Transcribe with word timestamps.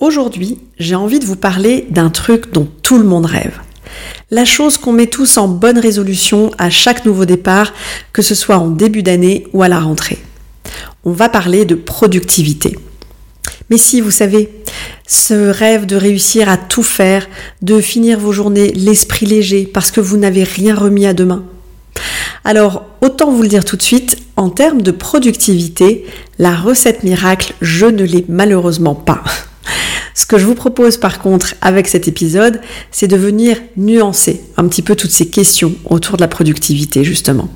Aujourd'hui, 0.00 0.58
j'ai 0.78 0.94
envie 0.94 1.18
de 1.18 1.24
vous 1.24 1.34
parler 1.34 1.84
d'un 1.90 2.08
truc 2.08 2.52
dont 2.52 2.68
tout 2.82 2.98
le 2.98 3.04
monde 3.04 3.26
rêve. 3.26 3.58
La 4.30 4.44
chose 4.44 4.78
qu'on 4.78 4.92
met 4.92 5.08
tous 5.08 5.38
en 5.38 5.48
bonne 5.48 5.78
résolution 5.78 6.52
à 6.56 6.70
chaque 6.70 7.04
nouveau 7.04 7.24
départ, 7.24 7.74
que 8.12 8.22
ce 8.22 8.36
soit 8.36 8.58
en 8.58 8.68
début 8.68 9.02
d'année 9.02 9.48
ou 9.52 9.64
à 9.64 9.68
la 9.68 9.80
rentrée. 9.80 10.18
On 11.02 11.10
va 11.10 11.28
parler 11.28 11.64
de 11.64 11.74
productivité. 11.74 12.78
Mais 13.70 13.76
si, 13.76 14.00
vous 14.00 14.12
savez, 14.12 14.50
ce 15.08 15.50
rêve 15.50 15.84
de 15.84 15.96
réussir 15.96 16.48
à 16.48 16.56
tout 16.58 16.84
faire, 16.84 17.26
de 17.62 17.80
finir 17.80 18.20
vos 18.20 18.30
journées 18.30 18.70
l'esprit 18.70 19.26
léger 19.26 19.66
parce 19.66 19.90
que 19.90 20.00
vous 20.00 20.16
n'avez 20.16 20.44
rien 20.44 20.76
remis 20.76 21.06
à 21.06 21.12
demain. 21.12 21.44
Alors, 22.44 22.84
autant 23.00 23.32
vous 23.32 23.42
le 23.42 23.48
dire 23.48 23.64
tout 23.64 23.76
de 23.76 23.82
suite, 23.82 24.16
en 24.36 24.48
termes 24.48 24.82
de 24.82 24.92
productivité, 24.92 26.06
la 26.38 26.54
recette 26.54 27.02
miracle, 27.02 27.54
je 27.60 27.86
ne 27.86 28.04
l'ai 28.04 28.24
malheureusement 28.28 28.94
pas. 28.94 29.24
Ce 30.18 30.26
que 30.26 30.36
je 30.36 30.46
vous 30.46 30.56
propose 30.56 30.96
par 30.96 31.20
contre 31.20 31.54
avec 31.60 31.86
cet 31.86 32.08
épisode, 32.08 32.60
c'est 32.90 33.06
de 33.06 33.16
venir 33.16 33.56
nuancer 33.76 34.40
un 34.56 34.66
petit 34.66 34.82
peu 34.82 34.96
toutes 34.96 35.12
ces 35.12 35.28
questions 35.28 35.76
autour 35.84 36.16
de 36.16 36.22
la 36.22 36.26
productivité 36.26 37.04
justement. 37.04 37.48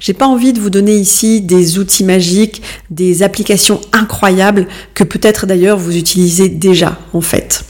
J'ai 0.00 0.14
pas 0.14 0.26
envie 0.26 0.54
de 0.54 0.58
vous 0.58 0.70
donner 0.70 0.96
ici 0.96 1.42
des 1.42 1.78
outils 1.78 2.02
magiques, 2.02 2.62
des 2.88 3.22
applications 3.22 3.82
incroyables 3.92 4.68
que 4.94 5.04
peut-être 5.04 5.44
d'ailleurs 5.44 5.76
vous 5.76 5.98
utilisez 5.98 6.48
déjà 6.48 6.98
en 7.12 7.20
fait. 7.20 7.66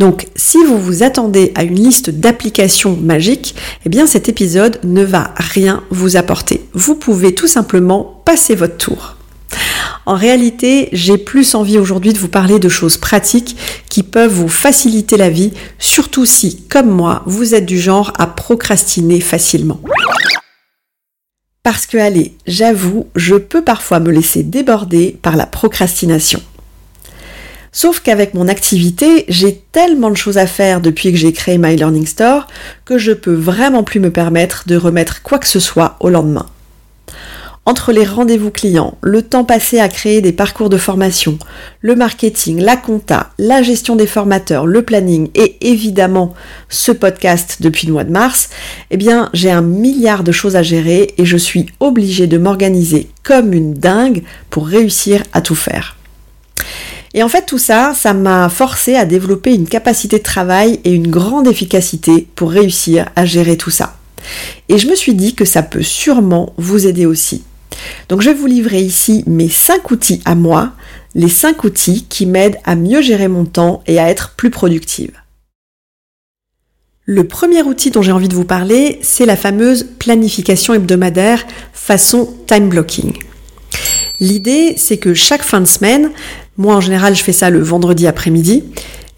Donc, 0.00 0.26
si 0.34 0.58
vous 0.64 0.78
vous 0.78 1.04
attendez 1.04 1.52
à 1.54 1.62
une 1.62 1.76
liste 1.76 2.10
d'applications 2.10 2.98
magiques, 3.00 3.54
eh 3.86 3.88
bien 3.88 4.08
cet 4.08 4.28
épisode 4.28 4.80
ne 4.82 5.04
va 5.04 5.32
rien 5.36 5.84
vous 5.90 6.16
apporter. 6.16 6.64
Vous 6.74 6.96
pouvez 6.96 7.36
tout 7.36 7.46
simplement 7.46 8.20
passer 8.24 8.56
votre 8.56 8.78
tour. 8.78 9.14
En 10.04 10.16
réalité, 10.16 10.88
j'ai 10.92 11.16
plus 11.16 11.54
envie 11.54 11.78
aujourd'hui 11.78 12.12
de 12.12 12.18
vous 12.18 12.28
parler 12.28 12.58
de 12.58 12.68
choses 12.68 12.96
pratiques 12.96 13.56
qui 13.88 14.02
peuvent 14.02 14.32
vous 14.32 14.48
faciliter 14.48 15.16
la 15.16 15.30
vie, 15.30 15.52
surtout 15.78 16.26
si, 16.26 16.62
comme 16.68 16.90
moi, 16.90 17.22
vous 17.26 17.54
êtes 17.54 17.66
du 17.66 17.78
genre 17.78 18.12
à 18.18 18.26
procrastiner 18.26 19.20
facilement. 19.20 19.80
Parce 21.62 21.86
que, 21.86 21.96
allez, 21.96 22.34
j'avoue, 22.46 23.06
je 23.14 23.36
peux 23.36 23.62
parfois 23.62 24.00
me 24.00 24.10
laisser 24.10 24.42
déborder 24.42 25.16
par 25.22 25.36
la 25.36 25.46
procrastination. 25.46 26.42
Sauf 27.70 28.00
qu'avec 28.00 28.34
mon 28.34 28.48
activité, 28.48 29.24
j'ai 29.28 29.62
tellement 29.72 30.10
de 30.10 30.16
choses 30.16 30.36
à 30.36 30.46
faire 30.46 30.80
depuis 30.80 31.12
que 31.12 31.16
j'ai 31.16 31.32
créé 31.32 31.56
My 31.56 31.76
Learning 31.76 32.06
Store 32.06 32.48
que 32.84 32.98
je 32.98 33.12
peux 33.12 33.32
vraiment 33.32 33.84
plus 33.84 34.00
me 34.00 34.10
permettre 34.10 34.64
de 34.66 34.76
remettre 34.76 35.22
quoi 35.22 35.38
que 35.38 35.48
ce 35.48 35.60
soit 35.60 35.96
au 36.00 36.10
lendemain. 36.10 36.46
Entre 37.64 37.92
les 37.92 38.04
rendez-vous 38.04 38.50
clients, 38.50 38.98
le 39.02 39.22
temps 39.22 39.44
passé 39.44 39.78
à 39.78 39.88
créer 39.88 40.20
des 40.20 40.32
parcours 40.32 40.68
de 40.68 40.76
formation, 40.76 41.38
le 41.80 41.94
marketing, 41.94 42.60
la 42.60 42.76
compta, 42.76 43.30
la 43.38 43.62
gestion 43.62 43.94
des 43.94 44.08
formateurs, 44.08 44.66
le 44.66 44.82
planning 44.82 45.28
et 45.36 45.58
évidemment 45.60 46.34
ce 46.68 46.90
podcast 46.90 47.58
depuis 47.60 47.86
le 47.86 47.92
mois 47.92 48.02
de 48.02 48.10
mars, 48.10 48.50
eh 48.90 48.96
bien 48.96 49.30
j'ai 49.32 49.52
un 49.52 49.62
milliard 49.62 50.24
de 50.24 50.32
choses 50.32 50.56
à 50.56 50.64
gérer 50.64 51.14
et 51.18 51.24
je 51.24 51.36
suis 51.36 51.66
obligée 51.78 52.26
de 52.26 52.36
m'organiser 52.36 53.08
comme 53.22 53.52
une 53.52 53.74
dingue 53.74 54.24
pour 54.50 54.66
réussir 54.66 55.22
à 55.32 55.40
tout 55.40 55.54
faire. 55.54 55.96
Et 57.14 57.22
en 57.22 57.28
fait, 57.28 57.46
tout 57.46 57.58
ça, 57.58 57.92
ça 57.94 58.12
m'a 58.12 58.48
forcé 58.48 58.96
à 58.96 59.04
développer 59.04 59.54
une 59.54 59.68
capacité 59.68 60.18
de 60.18 60.24
travail 60.24 60.80
et 60.82 60.92
une 60.92 61.10
grande 61.10 61.46
efficacité 61.46 62.26
pour 62.34 62.50
réussir 62.50 63.08
à 63.14 63.24
gérer 63.24 63.56
tout 63.56 63.70
ça. 63.70 63.98
Et 64.68 64.78
je 64.78 64.88
me 64.88 64.96
suis 64.96 65.14
dit 65.14 65.34
que 65.34 65.44
ça 65.44 65.62
peut 65.62 65.82
sûrement 65.82 66.54
vous 66.56 66.86
aider 66.86 67.06
aussi. 67.06 67.44
Donc 68.08 68.20
je 68.20 68.30
vais 68.30 68.36
vous 68.36 68.46
livrer 68.46 68.80
ici 68.80 69.24
mes 69.26 69.48
5 69.48 69.90
outils 69.90 70.20
à 70.24 70.34
moi, 70.34 70.72
les 71.14 71.28
5 71.28 71.64
outils 71.64 72.06
qui 72.08 72.26
m'aident 72.26 72.58
à 72.64 72.76
mieux 72.76 73.00
gérer 73.00 73.28
mon 73.28 73.44
temps 73.44 73.82
et 73.86 73.98
à 73.98 74.08
être 74.08 74.34
plus 74.36 74.50
productive. 74.50 75.12
Le 77.04 77.26
premier 77.26 77.62
outil 77.62 77.90
dont 77.90 78.00
j'ai 78.00 78.12
envie 78.12 78.28
de 78.28 78.34
vous 78.34 78.44
parler, 78.44 79.00
c'est 79.02 79.26
la 79.26 79.36
fameuse 79.36 79.88
planification 79.98 80.72
hebdomadaire 80.72 81.44
façon 81.72 82.32
time 82.46 82.68
blocking. 82.68 83.12
L'idée, 84.20 84.74
c'est 84.76 84.98
que 84.98 85.12
chaque 85.12 85.42
fin 85.42 85.60
de 85.60 85.66
semaine, 85.66 86.10
moi 86.56 86.76
en 86.76 86.80
général 86.80 87.16
je 87.16 87.24
fais 87.24 87.32
ça 87.32 87.50
le 87.50 87.60
vendredi 87.60 88.06
après-midi, 88.06 88.62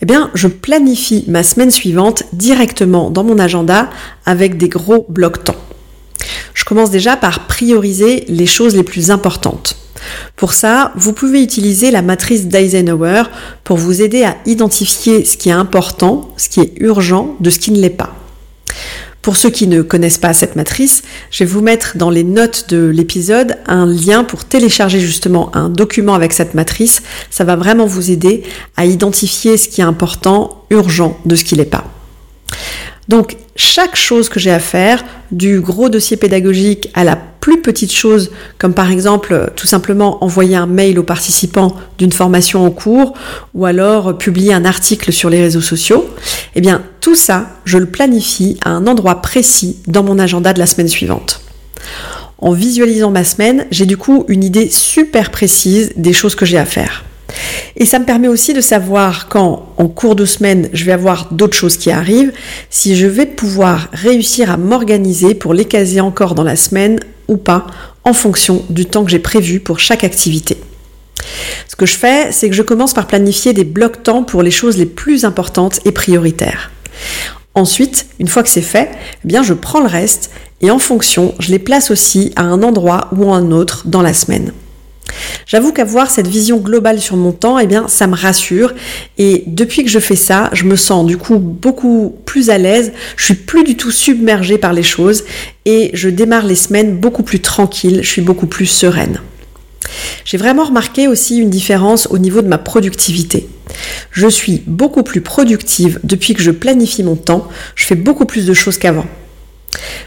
eh 0.01 0.07
bien 0.07 0.31
je 0.35 0.49
planifie 0.49 1.25
ma 1.29 1.43
semaine 1.43 1.71
suivante 1.71 2.25
directement 2.33 3.11
dans 3.11 3.23
mon 3.23 3.39
agenda 3.39 3.91
avec 4.25 4.57
des 4.57 4.71
gros 4.71 5.05
blocs 5.11 5.45
temps. 5.45 5.57
Je 6.65 6.69
commence 6.71 6.91
déjà 6.91 7.19
par 7.19 7.47
prioriser 7.47 8.25
les 8.27 8.47
choses 8.47 8.75
les 8.75 8.85
plus 8.85 9.11
importantes. 9.11 9.77
Pour 10.35 10.55
ça, 10.55 10.93
vous 10.97 11.13
pouvez 11.13 11.43
utiliser 11.43 11.91
la 11.91 12.01
matrice 12.01 12.47
d'Eisenhower 12.47 13.25
pour 13.65 13.77
vous 13.77 14.01
aider 14.01 14.25
à 14.25 14.39
identifier 14.47 15.27
ce 15.27 15.37
qui 15.37 15.51
est 15.51 15.53
important, 15.53 16.33
ce 16.39 16.49
qui 16.49 16.61
est 16.61 16.73
urgent, 16.81 17.37
de 17.41 17.51
ce 17.51 17.59
qui 17.59 17.71
ne 17.71 17.79
l'est 17.79 17.91
pas. 17.91 18.15
Pour 19.21 19.37
ceux 19.37 19.51
qui 19.51 19.67
ne 19.67 19.83
connaissent 19.83 20.17
pas 20.17 20.33
cette 20.33 20.57
matrice, 20.57 21.03
je 21.31 21.45
vais 21.45 21.51
vous 21.51 21.61
mettre 21.61 21.99
dans 21.99 22.09
les 22.09 22.25
notes 22.25 22.71
de 22.71 22.87
l'épisode 22.87 23.59
un 23.67 23.85
lien 23.85 24.25
pour 24.25 24.47
télécharger 24.47 25.01
justement 25.01 25.55
un 25.55 25.69
document 25.69 26.15
avec 26.15 26.33
cette 26.33 26.55
matrice. 26.55 27.03
Ça 27.29 27.45
va 27.45 27.57
vraiment 27.57 27.85
vous 27.85 28.11
aider 28.11 28.43
à 28.79 28.87
identifier 28.87 29.59
ce 29.59 29.69
qui 29.69 29.83
est 29.83 29.85
important, 29.85 30.65
urgent, 30.71 31.19
de 31.27 31.37
ce 31.37 31.45
qui 31.45 31.57
l'est 31.57 31.67
pas. 31.67 31.85
Donc 33.09 33.37
chaque 33.57 33.97
chose 33.97 34.29
que 34.29 34.41
j'ai 34.41 34.51
à 34.51 34.59
faire, 34.59 35.05
du 35.31 35.61
gros 35.61 35.89
dossier 35.89 36.17
pédagogique 36.17 36.89
à 36.95 37.05
la 37.05 37.17
plus 37.17 37.61
petite 37.61 37.93
chose, 37.93 38.31
comme 38.59 38.75
par 38.75 38.91
exemple 38.91 39.53
tout 39.55 39.67
simplement 39.67 40.23
envoyer 40.25 40.57
un 40.57 40.67
mail 40.67 40.99
aux 40.99 41.05
participants 41.05 41.77
d'une 41.99 42.13
formation 42.13 42.65
en 42.65 42.71
cours, 42.71 43.15
ou 43.55 43.65
alors 43.67 44.17
publier 44.17 44.55
un 44.55 44.65
article 44.65 45.13
sur 45.13 45.31
les 45.31 45.41
réseaux 45.41 45.61
sociaux, 45.61 46.09
eh 46.55 46.61
bien 46.61 46.83
tout 47.01 47.15
ça, 47.15 47.49
je 47.65 47.79
le 47.79 47.87
planifie 47.87 48.59
à 48.65 48.71
un 48.71 48.87
endroit 48.87 49.21
précis 49.21 49.77
dans 49.87 50.03
mon 50.03 50.19
agenda 50.19 50.53
de 50.53 50.59
la 50.59 50.67
semaine 50.67 50.89
suivante. 50.89 51.43
En 52.39 52.53
visualisant 52.53 53.11
ma 53.11 53.25
semaine, 53.25 53.67
j'ai 53.71 53.87
du 53.87 53.97
coup 53.97 54.25
une 54.29 54.43
idée 54.43 54.69
super 54.69 55.31
précise 55.31 55.93
des 55.97 56.13
choses 56.13 56.35
que 56.35 56.45
j'ai 56.45 56.59
à 56.59 56.67
faire. 56.67 57.05
Et 57.77 57.87
ça 57.87 57.99
me 57.99 58.05
permet 58.05 58.29
aussi 58.29 58.53
de 58.53 58.61
savoir 58.61 59.29
quand, 59.29 59.69
en 59.79 59.89
cours 59.89 60.15
de 60.15 60.25
semaine, 60.25 60.69
je 60.73 60.85
vais 60.85 60.93
avoir 60.93 61.33
d'autres 61.33 61.57
choses 61.57 61.77
qui 61.77 61.91
arrivent, 61.91 62.33
si 62.71 62.95
je 62.95 63.07
vais 63.07 63.27
pouvoir 63.27 63.89
réussir 63.93 64.51
à 64.51 64.57
m'organiser 64.57 65.35
pour 65.35 65.55
les 65.55 65.65
caser 65.65 66.01
encore 66.01 66.35
dans 66.35 66.45
la 66.45 66.57
semaine 66.57 67.01
ou 67.27 67.37
pas, 67.37 67.67
en 68.05 68.13
fonction 68.13 68.65
du 68.71 68.87
temps 68.87 69.05
que 69.05 69.11
j'ai 69.11 69.19
prévu 69.19 69.59
pour 69.59 69.81
chaque 69.81 70.05
activité. 70.05 70.57
Ce 71.69 71.75
que 71.75 71.87
je 71.87 71.97
fais, 71.97 72.31
c'est 72.31 72.49
que 72.49 72.55
je 72.55 72.63
commence 72.63 72.95
par 72.95 73.07
planifier 73.07 73.53
des 73.53 73.65
blocs 73.65 74.03
temps 74.03 74.23
pour 74.23 74.43
les 74.43 74.51
choses 74.51 74.77
les 74.77 74.87
plus 74.87 75.25
importantes 75.25 75.81
et 75.85 75.91
prioritaires. 75.93 76.71
Ensuite, 77.55 78.07
une 78.19 78.29
fois 78.29 78.43
que 78.43 78.49
c'est 78.49 78.63
fait, 78.63 78.91
eh 79.25 79.29
bien 79.29 79.43
je 79.43 79.55
prends 79.55 79.81
le 79.81 79.87
reste 79.87 80.31
et 80.61 80.71
en 80.71 80.79
fonction, 80.79 81.35
je 81.39 81.51
les 81.51 81.59
place 81.59 81.91
aussi 81.91 82.33
à 82.37 82.43
un 82.43 82.63
endroit 82.63 83.09
ou 83.17 83.33
à 83.33 83.37
un 83.37 83.51
autre 83.51 83.83
dans 83.87 84.03
la 84.03 84.13
semaine. 84.13 84.53
J'avoue 85.55 85.71
qu'avoir 85.71 86.11
cette 86.11 86.27
vision 86.27 86.57
globale 86.57 87.01
sur 87.01 87.17
mon 87.17 87.31
temps, 87.31 87.61
eh 87.61 87.69
bien, 87.69 87.87
ça 87.87 88.09
me 88.09 88.17
rassure. 88.17 88.75
Et 89.19 89.45
depuis 89.47 89.85
que 89.85 89.89
je 89.89 90.01
fais 90.01 90.17
ça, 90.17 90.51
je 90.53 90.65
me 90.65 90.75
sens 90.75 91.07
du 91.07 91.17
coup 91.17 91.39
beaucoup 91.39 92.17
plus 92.25 92.51
à 92.51 92.59
l'aise. 92.59 92.93
Je 93.17 93.27
suis 93.27 93.35
plus 93.35 93.63
du 93.63 93.77
tout 93.77 93.93
submergée 93.93 94.59
par 94.59 94.73
les 94.73 94.83
choses 94.83 95.23
et 95.65 95.93
je 95.95 96.09
démarre 96.09 96.45
les 96.45 96.57
semaines 96.57 96.97
beaucoup 96.97 97.23
plus 97.23 97.39
tranquille. 97.39 98.01
Je 98.03 98.09
suis 98.09 98.21
beaucoup 98.21 98.49
plus 98.49 98.67
sereine. 98.67 99.21
J'ai 100.25 100.39
vraiment 100.39 100.65
remarqué 100.65 101.07
aussi 101.07 101.37
une 101.37 101.51
différence 101.51 102.09
au 102.11 102.19
niveau 102.19 102.43
de 102.43 102.49
ma 102.49 102.59
productivité. 102.59 103.49
Je 104.11 104.27
suis 104.27 104.61
beaucoup 104.67 105.05
plus 105.05 105.21
productive 105.21 106.01
depuis 106.03 106.35
que 106.35 106.43
je 106.43 106.51
planifie 106.51 107.05
mon 107.05 107.15
temps, 107.15 107.47
je 107.77 107.85
fais 107.85 107.95
beaucoup 107.95 108.27
plus 108.27 108.45
de 108.45 108.55
choses 108.55 108.77
qu'avant. 108.77 109.07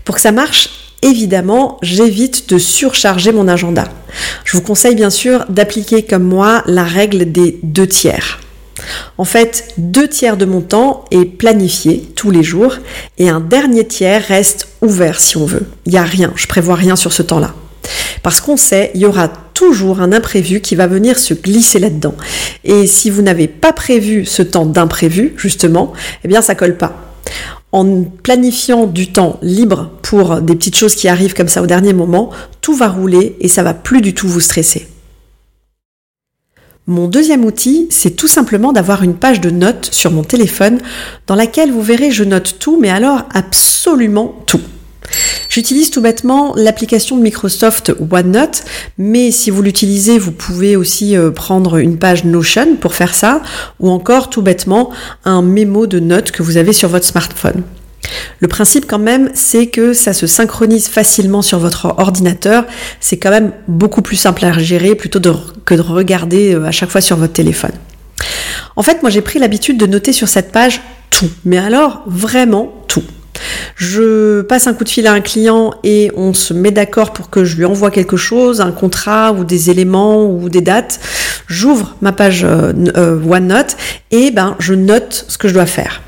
Pour 0.04 0.16
que 0.16 0.22
ça 0.22 0.34
marche, 0.34 0.87
évidemment, 1.02 1.78
j'évite 1.82 2.50
de 2.50 2.58
surcharger 2.58 3.32
mon 3.32 3.48
agenda. 3.48 3.88
Je 4.44 4.58
vous 4.58 4.64
conseille 4.64 4.96
bien 4.96 5.10
sûr 5.10 5.46
d'appliquer 5.50 6.04
comme 6.04 6.24
moi 6.24 6.64
la 6.68 6.84
règle 6.84 7.32
des 7.32 7.60
deux 7.64 7.88
tiers. 7.88 8.40
En 9.18 9.26
fait, 9.26 9.74
deux 9.78 10.08
tiers 10.08 10.38
de 10.38 10.46
mon 10.46 10.62
temps 10.62 11.06
est 11.12 11.26
planifié 11.26 12.04
tous 12.16 12.32
les 12.32 12.44
jours 12.44 12.76
et 13.18 13.30
un 13.30 13.40
dernier 13.40 13.86
tiers 13.86 14.24
reste 14.24 14.68
ouvert 14.82 15.20
si 15.20 15.38
on 15.38 15.46
veut. 15.46 15.66
Il 15.86 15.94
n'y 15.94 15.98
a 15.98 16.04
rien, 16.04 16.32
je 16.36 16.48
prévois 16.48 16.76
rien 16.76 16.96
sur 16.96 17.12
ce 17.12 17.24
temps-là. 17.24 17.54
Parce 18.22 18.42
qu'on 18.42 18.58
sait, 18.58 18.92
il 18.94 19.02
y 19.02 19.06
aura 19.06 19.30
toujours 19.54 20.02
un 20.02 20.12
imprévu 20.12 20.62
qui 20.62 20.76
va 20.76 20.88
venir 20.88 21.18
se 21.18 21.34
glisser 21.34 21.80
là-dedans. 21.80 22.16
Et 22.64 22.86
si 22.86 23.10
vous 23.10 23.22
n'avez 23.22 23.48
pas 23.48 23.74
prévu 23.74 24.26
ce 24.26 24.42
temps 24.42 24.66
d'imprévu, 24.66 25.34
justement, 25.38 25.94
eh 26.24 26.28
bien 26.28 26.42
ça 26.42 26.56
colle 26.56 26.78
pas. 26.78 27.16
En 27.72 28.04
planifiant 28.04 28.86
du 28.86 29.12
temps 29.12 29.40
libre 29.42 29.92
pour 30.02 30.42
des 30.42 30.56
petites 30.56 30.78
choses 30.78 30.96
qui 30.96 31.08
arrivent 31.08 31.34
comme 31.34 31.50
ça 31.50 31.62
au 31.62 31.68
dernier 31.68 31.94
moment, 31.94 32.30
tout 32.62 32.74
va 32.74 32.88
rouler 32.88 33.36
et 33.42 33.48
ça 33.48 33.64
va 33.64 33.74
plus 33.74 34.02
du 34.02 34.14
tout 34.14 34.28
vous 34.28 34.40
stresser. 34.40 34.88
Mon 36.90 37.10
deuxième 37.10 37.44
outil, 37.44 37.88
c'est 37.90 38.16
tout 38.16 38.30
simplement 38.30 38.72
d'avoir 38.72 39.04
une 39.04 39.16
page 39.16 39.42
de 39.42 39.50
notes 39.50 39.90
sur 39.92 40.10
mon 40.10 40.24
téléphone 40.24 40.80
dans 41.28 41.36
laquelle 41.36 41.70
vous 41.70 41.82
verrez 41.82 42.12
je 42.12 42.24
note 42.24 42.56
tout, 42.60 42.80
mais 42.80 42.90
alors 42.90 43.24
absolument 43.34 44.42
tout. 44.46 44.62
J'utilise 45.50 45.90
tout 45.90 46.02
bêtement 46.02 46.54
l'application 46.56 47.18
de 47.18 47.22
Microsoft 47.22 47.94
OneNote, 48.12 48.64
mais 48.98 49.32
si 49.32 49.50
vous 49.50 49.62
l'utilisez, 49.62 50.20
vous 50.20 50.32
pouvez 50.32 50.76
aussi 50.76 51.16
euh, 51.16 51.32
prendre 51.32 51.78
une 51.78 51.98
page 51.98 52.26
Notion 52.26 52.76
pour 52.76 52.94
faire 52.94 53.14
ça, 53.14 53.42
ou 53.80 53.90
encore 53.90 54.30
tout 54.30 54.42
bêtement 54.42 54.92
un 55.26 55.42
mémo 55.42 55.88
de 55.88 56.00
notes 56.00 56.32
que 56.32 56.44
vous 56.44 56.58
avez 56.58 56.74
sur 56.74 56.90
votre 56.90 57.06
smartphone. 57.06 57.64
Le 58.40 58.48
principe 58.48 58.86
quand 58.88 59.00
même, 59.00 59.30
c'est 59.34 59.68
que 59.68 59.94
ça 59.94 60.14
se 60.14 60.28
synchronise 60.28 60.88
facilement 60.88 61.42
sur 61.42 61.60
votre 61.60 61.96
ordinateur. 61.98 62.66
C'est 63.00 63.18
quand 63.18 63.32
même 63.32 63.52
beaucoup 63.68 64.02
plus 64.02 64.16
simple 64.16 64.46
à 64.46 64.58
gérer 64.60 64.96
plutôt 64.96 65.20
que 65.66 65.76
de 65.76 65.82
regarder 65.82 66.54
euh, 66.54 66.66
à 66.66 66.72
chaque 66.72 66.90
fois 66.90 67.02
sur 67.02 67.18
votre 67.18 67.34
téléphone. 67.34 67.72
En 68.76 68.84
fait, 68.84 69.02
moi 69.02 69.10
j'ai 69.10 69.22
pris 69.22 69.40
l'habitude 69.40 69.78
de 69.78 69.86
noter 69.86 70.14
sur 70.14 70.28
cette 70.28 70.52
page 70.52 70.82
tout, 71.10 71.30
mais 71.46 71.58
alors 71.58 72.04
vraiment 72.06 72.72
tout. 72.88 73.04
Je 73.76 74.42
passe 74.42 74.68
un 74.68 74.74
coup 74.74 74.84
de 74.84 74.90
fil 74.90 75.08
à 75.08 75.14
un 75.14 75.22
client 75.22 75.74
et 75.84 76.12
on 76.16 76.34
se 76.34 76.54
met 76.54 76.72
d'accord 76.72 77.14
pour 77.14 77.30
que 77.30 77.44
je 77.44 77.58
lui 77.58 77.66
envoie 77.66 77.92
quelque 77.92 78.18
chose, 78.18 78.62
un 78.62 78.72
contrat 78.72 79.32
ou 79.34 79.44
des 79.44 79.70
éléments 79.70 80.26
ou 80.26 80.50
des 80.50 80.62
dates. 80.62 81.00
J'ouvre 81.48 81.96
ma 82.02 82.12
page 82.12 82.44
euh, 82.44 82.74
euh, 82.96 83.20
OneNote 83.24 83.78
et 84.12 84.32
ben 84.32 84.56
je 84.60 84.74
note 84.74 85.26
ce 85.28 85.38
que 85.38 85.48
je 85.48 85.54
dois 85.54 85.66
faire. 85.66 86.02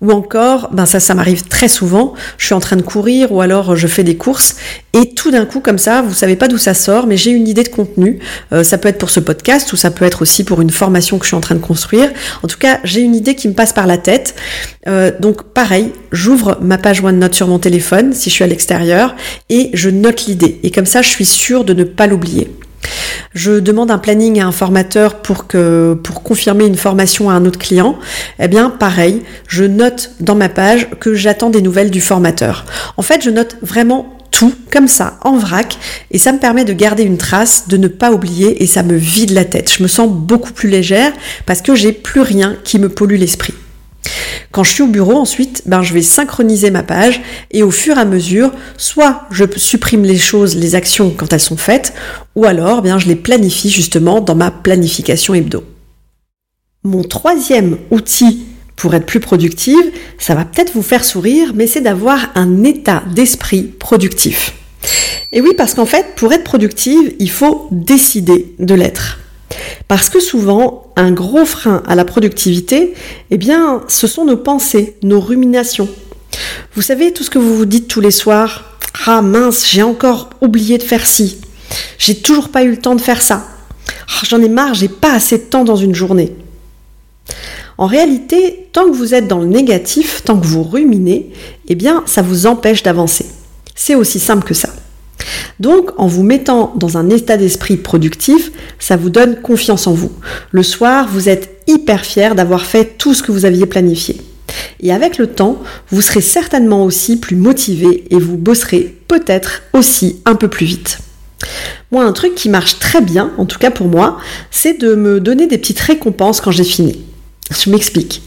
Ou 0.00 0.12
encore, 0.12 0.70
ben 0.72 0.86
ça, 0.86 1.00
ça 1.00 1.14
m'arrive 1.14 1.46
très 1.48 1.68
souvent, 1.68 2.14
je 2.38 2.46
suis 2.46 2.54
en 2.54 2.60
train 2.60 2.76
de 2.76 2.82
courir 2.82 3.32
ou 3.32 3.40
alors 3.40 3.76
je 3.76 3.86
fais 3.86 4.04
des 4.04 4.16
courses 4.16 4.56
et 4.98 5.10
tout 5.10 5.30
d'un 5.30 5.44
coup, 5.44 5.60
comme 5.60 5.76
ça, 5.76 6.00
vous 6.00 6.14
savez 6.14 6.36
pas 6.36 6.48
d'où 6.48 6.56
ça 6.56 6.72
sort, 6.72 7.06
mais 7.06 7.18
j'ai 7.18 7.30
une 7.30 7.46
idée 7.46 7.62
de 7.62 7.68
contenu. 7.68 8.18
Euh, 8.52 8.64
ça 8.64 8.78
peut 8.78 8.88
être 8.88 8.96
pour 8.96 9.10
ce 9.10 9.20
podcast 9.20 9.70
ou 9.74 9.76
ça 9.76 9.90
peut 9.90 10.06
être 10.06 10.22
aussi 10.22 10.42
pour 10.42 10.62
une 10.62 10.70
formation 10.70 11.18
que 11.18 11.24
je 11.24 11.28
suis 11.28 11.36
en 11.36 11.40
train 11.40 11.54
de 11.54 11.60
construire. 11.60 12.10
En 12.42 12.48
tout 12.48 12.56
cas, 12.56 12.80
j'ai 12.82 13.02
une 13.02 13.14
idée 13.14 13.34
qui 13.34 13.46
me 13.48 13.52
passe 13.52 13.74
par 13.74 13.86
la 13.86 13.98
tête. 13.98 14.34
Euh, 14.86 15.12
donc 15.20 15.42
pareil, 15.42 15.92
j'ouvre 16.12 16.56
ma 16.62 16.78
page 16.78 17.02
OneNote 17.02 17.34
sur 17.34 17.46
mon 17.46 17.58
téléphone 17.58 18.14
si 18.14 18.30
je 18.30 18.34
suis 18.36 18.44
à 18.44 18.46
l'extérieur 18.46 19.14
et 19.50 19.68
je 19.74 19.90
note 19.90 20.24
l'idée. 20.26 20.60
Et 20.62 20.70
comme 20.70 20.86
ça, 20.86 21.02
je 21.02 21.10
suis 21.10 21.26
sûre 21.26 21.64
de 21.64 21.74
ne 21.74 21.84
pas 21.84 22.06
l'oublier. 22.06 22.50
Je 23.34 23.52
demande 23.60 23.90
un 23.90 23.98
planning 23.98 24.40
à 24.40 24.46
un 24.46 24.52
formateur 24.52 25.22
pour 25.22 25.46
que 25.46 25.98
pour 26.02 26.22
confirmer 26.22 26.66
une 26.66 26.76
formation 26.76 27.30
à 27.30 27.34
un 27.34 27.44
autre 27.44 27.58
client. 27.58 27.98
Eh 28.38 28.48
bien, 28.48 28.70
pareil, 28.70 29.22
je 29.48 29.64
note 29.64 30.12
dans 30.20 30.34
ma 30.34 30.48
page 30.48 30.88
que 31.00 31.14
j'attends 31.14 31.50
des 31.50 31.62
nouvelles 31.62 31.90
du 31.90 32.00
formateur. 32.00 32.64
En 32.96 33.02
fait, 33.02 33.22
je 33.22 33.30
note 33.30 33.56
vraiment 33.62 34.16
tout 34.30 34.52
comme 34.70 34.88
ça 34.88 35.18
en 35.22 35.36
vrac 35.36 35.78
et 36.10 36.18
ça 36.18 36.32
me 36.32 36.38
permet 36.38 36.64
de 36.64 36.72
garder 36.72 37.04
une 37.04 37.16
trace, 37.16 37.68
de 37.68 37.76
ne 37.76 37.88
pas 37.88 38.12
oublier 38.12 38.62
et 38.62 38.66
ça 38.66 38.82
me 38.82 38.94
vide 38.94 39.30
la 39.30 39.44
tête. 39.44 39.72
Je 39.72 39.82
me 39.82 39.88
sens 39.88 40.10
beaucoup 40.10 40.52
plus 40.52 40.68
légère 40.68 41.12
parce 41.46 41.62
que 41.62 41.74
j'ai 41.74 41.92
plus 41.92 42.20
rien 42.20 42.56
qui 42.64 42.78
me 42.78 42.88
pollue 42.88 43.16
l'esprit. 43.16 43.54
Quand 44.50 44.64
je 44.64 44.72
suis 44.72 44.82
au 44.82 44.86
bureau 44.86 45.14
ensuite, 45.14 45.62
ben, 45.66 45.82
je 45.82 45.94
vais 45.94 46.02
synchroniser 46.02 46.70
ma 46.70 46.82
page 46.82 47.22
et 47.50 47.62
au 47.62 47.70
fur 47.70 47.96
et 47.96 48.00
à 48.00 48.04
mesure, 48.04 48.52
soit 48.76 49.22
je 49.30 49.44
supprime 49.56 50.04
les 50.04 50.18
choses, 50.18 50.56
les 50.56 50.74
actions 50.74 51.14
quand 51.16 51.32
elles 51.32 51.40
sont 51.40 51.56
faites, 51.56 51.92
ou 52.34 52.44
alors 52.44 52.82
bien, 52.82 52.98
je 52.98 53.08
les 53.08 53.16
planifie 53.16 53.70
justement 53.70 54.20
dans 54.20 54.34
ma 54.34 54.50
planification 54.50 55.34
hebdo. 55.34 55.64
Mon 56.84 57.02
troisième 57.02 57.78
outil 57.90 58.46
pour 58.76 58.94
être 58.94 59.06
plus 59.06 59.20
productive, 59.20 59.92
ça 60.18 60.34
va 60.34 60.44
peut-être 60.44 60.74
vous 60.74 60.82
faire 60.82 61.04
sourire, 61.04 61.52
mais 61.54 61.66
c'est 61.66 61.80
d'avoir 61.80 62.30
un 62.34 62.62
état 62.62 63.02
d'esprit 63.14 63.62
productif. 63.62 64.52
Et 65.32 65.40
oui, 65.40 65.50
parce 65.56 65.74
qu'en 65.74 65.86
fait, 65.86 66.14
pour 66.14 66.32
être 66.32 66.44
productive, 66.44 67.14
il 67.18 67.30
faut 67.30 67.68
décider 67.70 68.54
de 68.58 68.74
l'être. 68.74 69.18
Parce 69.88 70.08
que 70.08 70.18
souvent, 70.18 70.92
un 70.96 71.12
gros 71.12 71.44
frein 71.44 71.82
à 71.86 71.94
la 71.94 72.04
productivité, 72.04 72.94
eh 73.30 73.36
bien, 73.36 73.82
ce 73.88 74.06
sont 74.06 74.24
nos 74.24 74.36
pensées, 74.36 74.96
nos 75.02 75.20
ruminations. 75.20 75.88
Vous 76.74 76.82
savez, 76.82 77.12
tout 77.12 77.22
ce 77.22 77.30
que 77.30 77.38
vous 77.38 77.56
vous 77.56 77.66
dites 77.66 77.88
tous 77.88 78.00
les 78.00 78.10
soirs, 78.10 78.78
ah 79.06 79.22
mince, 79.22 79.66
j'ai 79.68 79.82
encore 79.82 80.30
oublié 80.40 80.78
de 80.78 80.82
faire 80.82 81.06
ci. 81.06 81.38
J'ai 81.98 82.16
toujours 82.16 82.48
pas 82.48 82.64
eu 82.64 82.70
le 82.70 82.78
temps 82.78 82.96
de 82.96 83.00
faire 83.00 83.22
ça. 83.22 83.46
Ah, 83.88 84.24
j'en 84.28 84.42
ai 84.42 84.48
marre, 84.48 84.74
j'ai 84.74 84.88
pas 84.88 85.12
assez 85.12 85.38
de 85.38 85.44
temps 85.44 85.64
dans 85.64 85.76
une 85.76 85.94
journée. 85.94 86.34
En 87.78 87.86
réalité, 87.86 88.68
tant 88.72 88.86
que 88.86 88.96
vous 88.96 89.14
êtes 89.14 89.28
dans 89.28 89.38
le 89.38 89.46
négatif, 89.46 90.22
tant 90.24 90.38
que 90.38 90.46
vous 90.46 90.62
ruminez, 90.62 91.30
eh 91.68 91.74
bien, 91.74 92.02
ça 92.06 92.22
vous 92.22 92.46
empêche 92.46 92.82
d'avancer. 92.82 93.26
C'est 93.74 93.94
aussi 93.94 94.18
simple 94.18 94.46
que 94.46 94.54
ça. 94.54 94.65
Donc, 95.58 95.90
en 95.96 96.06
vous 96.06 96.22
mettant 96.22 96.72
dans 96.76 96.98
un 96.98 97.08
état 97.08 97.36
d'esprit 97.36 97.76
productif, 97.76 98.52
ça 98.78 98.96
vous 98.96 99.10
donne 99.10 99.40
confiance 99.40 99.86
en 99.86 99.92
vous. 99.92 100.12
Le 100.50 100.62
soir, 100.62 101.08
vous 101.10 101.28
êtes 101.28 101.62
hyper 101.66 102.04
fier 102.04 102.34
d'avoir 102.34 102.66
fait 102.66 102.96
tout 102.98 103.14
ce 103.14 103.22
que 103.22 103.32
vous 103.32 103.44
aviez 103.44 103.66
planifié. 103.66 104.20
Et 104.80 104.92
avec 104.92 105.18
le 105.18 105.26
temps, 105.26 105.62
vous 105.90 106.02
serez 106.02 106.20
certainement 106.20 106.84
aussi 106.84 107.16
plus 107.16 107.36
motivé 107.36 108.04
et 108.10 108.18
vous 108.18 108.36
bosserez 108.36 108.96
peut-être 109.08 109.62
aussi 109.72 110.20
un 110.24 110.34
peu 110.34 110.48
plus 110.48 110.66
vite. 110.66 110.98
Moi, 111.90 112.04
un 112.04 112.12
truc 112.12 112.34
qui 112.34 112.48
marche 112.48 112.78
très 112.78 113.00
bien, 113.00 113.32
en 113.38 113.46
tout 113.46 113.58
cas 113.58 113.70
pour 113.70 113.88
moi, 113.88 114.18
c'est 114.50 114.80
de 114.80 114.94
me 114.94 115.20
donner 115.20 115.46
des 115.46 115.58
petites 115.58 115.80
récompenses 115.80 116.40
quand 116.40 116.50
j'ai 116.50 116.64
fini. 116.64 117.04
Je 117.50 117.70
m'explique. 117.70 118.22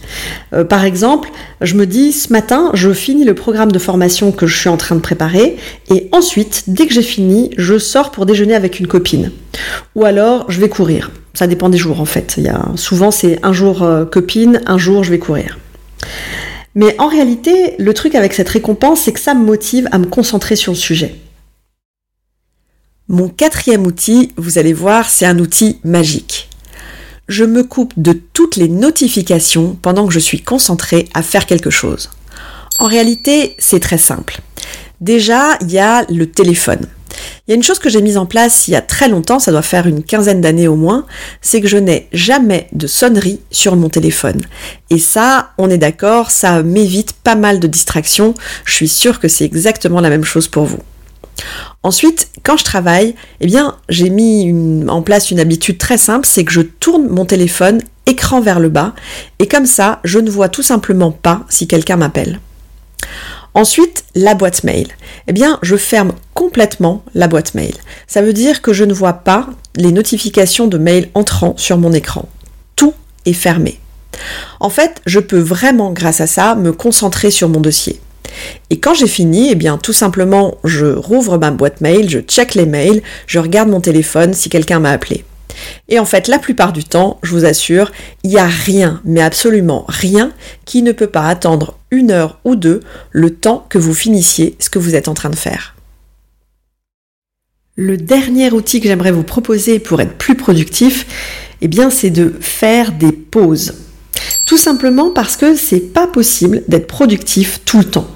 Euh, 0.53 0.63
par 0.63 0.85
exemple, 0.85 1.29
je 1.61 1.75
me 1.75 1.85
dis 1.85 2.13
ce 2.13 2.31
matin, 2.31 2.71
je 2.73 2.93
finis 2.93 3.25
le 3.25 3.35
programme 3.35 3.71
de 3.71 3.79
formation 3.79 4.31
que 4.31 4.47
je 4.47 4.57
suis 4.57 4.69
en 4.69 4.77
train 4.77 4.95
de 4.95 5.01
préparer 5.01 5.57
et 5.89 6.07
ensuite, 6.13 6.63
dès 6.67 6.87
que 6.87 6.93
j'ai 6.93 7.01
fini, 7.01 7.51
je 7.57 7.77
sors 7.77 8.11
pour 8.11 8.25
déjeuner 8.25 8.55
avec 8.55 8.79
une 8.79 8.87
copine. 8.87 9.31
Ou 9.95 10.05
alors, 10.05 10.49
je 10.49 10.61
vais 10.61 10.69
courir. 10.69 11.11
Ça 11.33 11.47
dépend 11.47 11.69
des 11.69 11.77
jours 11.77 11.99
en 11.99 12.05
fait. 12.05 12.35
Il 12.37 12.43
y 12.43 12.49
a, 12.49 12.65
souvent, 12.75 13.11
c'est 13.11 13.39
un 13.43 13.51
jour 13.51 13.83
euh, 13.83 14.05
copine, 14.05 14.61
un 14.65 14.77
jour, 14.77 15.03
je 15.03 15.11
vais 15.11 15.19
courir. 15.19 15.57
Mais 16.75 16.95
en 16.97 17.07
réalité, 17.07 17.75
le 17.77 17.93
truc 17.93 18.15
avec 18.15 18.33
cette 18.33 18.49
récompense, 18.49 19.01
c'est 19.01 19.11
que 19.11 19.19
ça 19.19 19.33
me 19.33 19.43
motive 19.43 19.89
à 19.91 19.97
me 19.97 20.05
concentrer 20.05 20.55
sur 20.55 20.71
le 20.71 20.77
sujet. 20.77 21.15
Mon 23.09 23.27
quatrième 23.27 23.85
outil, 23.85 24.31
vous 24.37 24.59
allez 24.59 24.71
voir, 24.71 25.09
c'est 25.09 25.25
un 25.25 25.39
outil 25.39 25.79
magique 25.83 26.48
je 27.29 27.45
me 27.45 27.63
coupe 27.63 27.93
de 27.95 28.11
toutes 28.11 28.57
les 28.57 28.67
notifications 28.67 29.77
pendant 29.81 30.05
que 30.05 30.13
je 30.13 30.19
suis 30.19 30.41
concentrée 30.41 31.07
à 31.13 31.21
faire 31.21 31.45
quelque 31.45 31.69
chose. 31.69 32.09
En 32.79 32.87
réalité, 32.87 33.55
c'est 33.59 33.79
très 33.79 33.97
simple. 33.97 34.41
Déjà, 34.99 35.57
il 35.61 35.71
y 35.71 35.79
a 35.79 36.05
le 36.09 36.25
téléphone. 36.25 36.87
Il 37.47 37.51
y 37.51 37.53
a 37.53 37.55
une 37.55 37.63
chose 37.63 37.79
que 37.79 37.89
j'ai 37.89 38.01
mise 38.01 38.17
en 38.17 38.25
place 38.25 38.67
il 38.67 38.71
y 38.71 38.75
a 38.75 38.81
très 38.81 39.09
longtemps, 39.09 39.39
ça 39.39 39.51
doit 39.51 39.61
faire 39.61 39.87
une 39.87 40.03
quinzaine 40.03 40.41
d'années 40.41 40.67
au 40.67 40.75
moins, 40.75 41.05
c'est 41.41 41.61
que 41.61 41.67
je 41.67 41.77
n'ai 41.77 42.07
jamais 42.13 42.67
de 42.73 42.87
sonnerie 42.87 43.39
sur 43.51 43.75
mon 43.75 43.89
téléphone. 43.89 44.41
Et 44.89 44.99
ça, 44.99 45.51
on 45.57 45.69
est 45.69 45.77
d'accord, 45.77 46.31
ça 46.31 46.63
m'évite 46.63 47.13
pas 47.13 47.35
mal 47.35 47.59
de 47.59 47.67
distractions. 47.67 48.33
Je 48.65 48.73
suis 48.73 48.87
sûre 48.87 49.19
que 49.19 49.27
c'est 49.27 49.45
exactement 49.45 50.01
la 50.01 50.09
même 50.09 50.23
chose 50.23 50.47
pour 50.47 50.65
vous. 50.65 50.79
Ensuite, 51.83 52.29
quand 52.43 52.57
je 52.57 52.63
travaille, 52.63 53.15
eh 53.39 53.45
bien, 53.45 53.77
j'ai 53.87 54.09
mis 54.09 54.53
en 54.87 55.01
place 55.01 55.31
une 55.31 55.39
habitude 55.39 55.77
très 55.77 55.97
simple, 55.97 56.25
c'est 56.25 56.43
que 56.43 56.51
je 56.51 56.61
tourne 56.61 57.07
mon 57.07 57.25
téléphone 57.25 57.81
écran 58.05 58.41
vers 58.41 58.59
le 58.59 58.69
bas, 58.69 58.93
et 59.39 59.47
comme 59.47 59.65
ça, 59.65 59.99
je 60.03 60.19
ne 60.19 60.29
vois 60.29 60.49
tout 60.49 60.63
simplement 60.63 61.11
pas 61.11 61.45
si 61.49 61.67
quelqu'un 61.67 61.95
m'appelle. 61.95 62.39
Ensuite, 63.53 64.03
la 64.15 64.35
boîte 64.35 64.63
mail. 64.63 64.87
Eh 65.27 65.33
bien, 65.33 65.57
je 65.61 65.75
ferme 65.75 66.13
complètement 66.33 67.03
la 67.15 67.27
boîte 67.27 67.55
mail. 67.55 67.73
Ça 68.07 68.21
veut 68.21 68.33
dire 68.33 68.61
que 68.61 68.73
je 68.73 68.83
ne 68.83 68.93
vois 68.93 69.13
pas 69.13 69.49
les 69.75 69.91
notifications 69.91 70.67
de 70.67 70.77
mail 70.77 71.09
entrant 71.13 71.55
sur 71.57 71.77
mon 71.77 71.91
écran. 71.93 72.29
Tout 72.75 72.93
est 73.25 73.33
fermé. 73.33 73.79
En 74.59 74.69
fait, 74.69 75.01
je 75.05 75.19
peux 75.19 75.39
vraiment, 75.39 75.91
grâce 75.91 76.21
à 76.21 76.27
ça, 76.27 76.55
me 76.55 76.71
concentrer 76.71 77.31
sur 77.31 77.49
mon 77.49 77.59
dossier. 77.59 77.99
Et 78.69 78.79
quand 78.79 78.93
j'ai 78.93 79.07
fini, 79.07 79.49
eh 79.51 79.55
bien 79.55 79.77
tout 79.77 79.93
simplement, 79.93 80.57
je 80.63 80.85
rouvre 80.85 81.37
ma 81.37 81.51
boîte 81.51 81.81
mail, 81.81 82.09
je 82.09 82.19
check 82.19 82.55
les 82.55 82.65
mails, 82.65 83.01
je 83.27 83.39
regarde 83.39 83.69
mon 83.69 83.81
téléphone 83.81 84.33
si 84.33 84.49
quelqu'un 84.49 84.79
m'a 84.79 84.91
appelé. 84.91 85.25
Et 85.87 85.99
en 85.99 86.05
fait, 86.05 86.27
la 86.27 86.39
plupart 86.39 86.73
du 86.73 86.83
temps, 86.83 87.19
je 87.23 87.31
vous 87.31 87.45
assure, 87.45 87.91
il 88.23 88.31
n'y 88.31 88.37
a 88.37 88.47
rien, 88.47 89.01
mais 89.05 89.21
absolument 89.21 89.85
rien, 89.87 90.31
qui 90.65 90.81
ne 90.83 90.91
peut 90.91 91.07
pas 91.07 91.27
attendre 91.27 91.77
une 91.91 92.11
heure 92.11 92.39
ou 92.43 92.55
deux 92.55 92.81
le 93.11 93.35
temps 93.35 93.65
que 93.69 93.77
vous 93.77 93.93
finissiez 93.93 94.55
ce 94.59 94.69
que 94.69 94.79
vous 94.79 94.95
êtes 94.95 95.07
en 95.07 95.13
train 95.13 95.29
de 95.29 95.35
faire. 95.35 95.75
Le 97.75 97.97
dernier 97.97 98.51
outil 98.51 98.81
que 98.81 98.87
j'aimerais 98.87 99.11
vous 99.11 99.23
proposer 99.23 99.79
pour 99.79 100.01
être 100.01 100.17
plus 100.17 100.35
productif, 100.35 101.05
eh 101.61 101.67
bien, 101.67 101.89
c'est 101.89 102.09
de 102.09 102.33
faire 102.39 102.91
des 102.91 103.11
pauses. 103.11 103.73
Tout 104.47 104.57
simplement 104.57 105.11
parce 105.11 105.37
que 105.37 105.55
c'est 105.55 105.93
pas 105.93 106.07
possible 106.07 106.63
d'être 106.67 106.87
productif 106.87 107.61
tout 107.65 107.77
le 107.77 107.85
temps. 107.85 108.07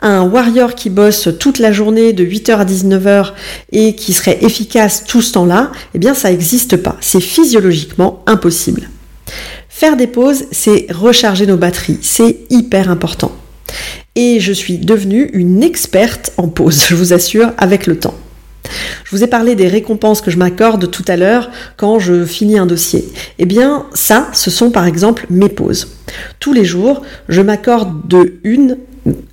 Un 0.00 0.22
warrior 0.22 0.74
qui 0.74 0.90
bosse 0.90 1.28
toute 1.38 1.58
la 1.58 1.72
journée 1.72 2.12
de 2.12 2.24
8h 2.24 2.56
à 2.56 2.64
19h 2.64 3.32
et 3.72 3.94
qui 3.94 4.12
serait 4.12 4.38
efficace 4.42 5.04
tout 5.04 5.22
ce 5.22 5.32
temps-là, 5.32 5.72
eh 5.94 5.98
bien 5.98 6.14
ça 6.14 6.30
n'existe 6.30 6.76
pas. 6.76 6.96
C'est 7.00 7.20
physiologiquement 7.20 8.22
impossible. 8.26 8.90
Faire 9.68 9.96
des 9.96 10.06
pauses, 10.06 10.44
c'est 10.52 10.86
recharger 10.90 11.46
nos 11.46 11.56
batteries. 11.56 11.98
C'est 12.02 12.40
hyper 12.50 12.90
important. 12.90 13.32
Et 14.14 14.38
je 14.38 14.52
suis 14.52 14.78
devenue 14.78 15.30
une 15.32 15.62
experte 15.62 16.32
en 16.36 16.48
pause, 16.48 16.84
je 16.88 16.94
vous 16.94 17.12
assure, 17.12 17.52
avec 17.58 17.86
le 17.86 17.98
temps. 17.98 18.14
Je 19.04 19.10
vous 19.10 19.24
ai 19.24 19.26
parlé 19.26 19.54
des 19.54 19.68
récompenses 19.68 20.20
que 20.20 20.30
je 20.30 20.38
m'accorde 20.38 20.90
tout 20.90 21.04
à 21.08 21.16
l'heure 21.16 21.50
quand 21.76 21.98
je 21.98 22.24
finis 22.24 22.58
un 22.58 22.66
dossier. 22.66 23.04
Eh 23.38 23.46
bien, 23.46 23.86
ça, 23.94 24.28
ce 24.32 24.50
sont 24.50 24.70
par 24.70 24.86
exemple 24.86 25.26
mes 25.30 25.48
pauses. 25.48 25.96
Tous 26.40 26.52
les 26.52 26.64
jours, 26.64 27.02
je 27.28 27.42
m'accorde 27.42 28.08
de 28.08 28.38
une 28.44 28.78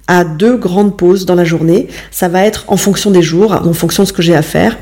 à 0.07 0.23
deux 0.23 0.57
grandes 0.57 0.97
pauses 0.97 1.25
dans 1.25 1.35
la 1.35 1.45
journée. 1.45 1.87
Ça 2.11 2.27
va 2.27 2.45
être 2.45 2.65
en 2.67 2.77
fonction 2.77 3.11
des 3.11 3.21
jours, 3.21 3.53
en 3.53 3.73
fonction 3.73 4.03
de 4.03 4.07
ce 4.07 4.13
que 4.13 4.21
j'ai 4.21 4.35
à 4.35 4.41
faire. 4.41 4.77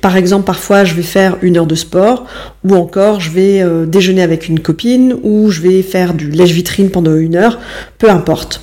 Par 0.00 0.16
exemple, 0.16 0.44
parfois, 0.44 0.84
je 0.84 0.94
vais 0.94 1.02
faire 1.02 1.36
une 1.42 1.56
heure 1.56 1.66
de 1.66 1.74
sport, 1.74 2.26
ou 2.64 2.74
encore, 2.74 3.20
je 3.20 3.30
vais 3.30 3.62
euh, 3.62 3.86
déjeuner 3.86 4.22
avec 4.22 4.48
une 4.48 4.60
copine, 4.60 5.16
ou 5.22 5.50
je 5.50 5.62
vais 5.62 5.82
faire 5.82 6.14
du 6.14 6.30
lèche-vitrine 6.30 6.90
pendant 6.90 7.14
une 7.14 7.36
heure, 7.36 7.58
peu 7.98 8.10
importe. 8.10 8.60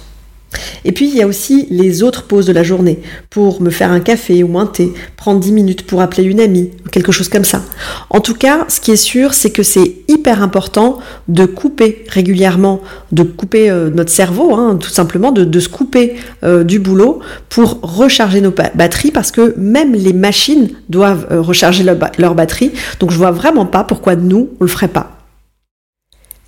Et 0.86 0.92
puis 0.92 1.08
il 1.08 1.16
y 1.16 1.22
a 1.22 1.28
aussi 1.28 1.68
les 1.70 2.04
autres 2.04 2.24
pauses 2.24 2.46
de 2.46 2.54
la 2.54 2.64
journée, 2.64 3.00
pour 3.30 3.62
me 3.62 3.70
faire 3.70 3.92
un 3.92 4.00
café 4.00 4.44
ou 4.44 4.58
un 4.58 4.66
thé, 4.66 4.92
prendre 5.18 5.40
10 5.40 5.52
minutes 5.52 5.86
pour 5.86 6.02
appeler 6.02 6.24
une 6.24 6.40
amie, 6.40 6.72
quelque 6.92 7.12
chose 7.12 7.30
comme 7.30 7.44
ça. 7.44 7.62
En 8.10 8.20
tout 8.20 8.34
cas, 8.34 8.66
ce 8.68 8.80
qui 8.80 8.92
est 8.92 8.96
sûr, 8.96 9.34
c'est 9.34 9.52
que 9.52 9.64
c'est 9.64 9.96
hyper 10.08 10.42
important 10.42 11.00
de 11.28 11.46
couper 11.46 12.04
régulièrement, 12.10 12.82
de 13.12 13.24
couper 13.24 13.70
euh, 13.70 13.90
notre 13.90 14.12
cerveau, 14.12 14.56
hein, 14.56 14.78
tout 14.80 14.90
simplement, 14.90 15.32
de, 15.32 15.60
se 15.60 15.70
couper 15.70 16.16
euh, 16.44 16.64
du 16.64 16.80
boulot 16.80 17.20
pour 17.50 17.80
recharger 17.82 18.42
nos 18.42 18.52
batteries, 18.52 19.12
parce 19.12 19.32
que 19.32 19.54
même 19.58 19.94
les 19.94 20.14
machines 20.14 20.70
doivent 20.90 21.28
euh, 21.32 21.42
recharger 21.42 21.84
leur, 21.84 21.98
leur 22.18 22.36
batterie. 22.36 22.72
Donc 23.00 23.12
je 23.12 23.18
vois 23.18 23.32
vraiment 23.32 23.66
pas 23.66 23.84
pourquoi 23.84 24.16
nous, 24.16 24.50
on 24.60 24.64
le 24.64 24.70
ferait 24.70 24.88
pas. 24.88 25.21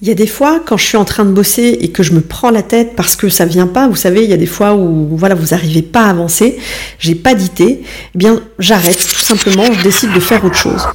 Il 0.04 0.10
y 0.10 0.12
a 0.12 0.16
des 0.16 0.28
fois, 0.28 0.60
quand 0.60 0.76
je 0.76 0.86
suis 0.86 0.98
en 0.98 1.06
train 1.06 1.24
de 1.24 1.32
bosser 1.32 1.78
et 1.80 1.88
que 1.88 2.04
je 2.04 2.12
me 2.12 2.20
prends 2.20 2.52
la 2.52 2.62
tête 2.62 2.92
parce 2.94 3.16
que 3.16 3.30
ça 3.30 3.46
vient 3.46 3.68
pas, 3.68 3.88
vous 3.88 3.96
savez, 3.96 4.26
il 4.26 4.30
y 4.30 4.34
a 4.34 4.38
des 4.38 4.46
fois 4.46 4.76
où 4.76 5.16
voilà, 5.16 5.34
vous 5.34 5.56
n'arrivez 5.56 5.82
pas 5.82 6.02
à 6.02 6.10
avancer, 6.10 6.58
j'ai 7.00 7.16
pas 7.16 7.34
d'idée, 7.34 7.84
eh 8.14 8.18
bien 8.18 8.42
j'arrête 8.60 8.98
tout 8.98 9.22
simplement, 9.22 9.64
je 9.72 9.82
décide 9.82 10.12
de 10.12 10.20
faire 10.20 10.44
autre 10.44 10.58
chose. 10.58 10.86